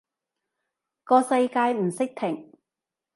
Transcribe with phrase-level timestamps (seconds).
[1.03, 2.51] 個世界唔識停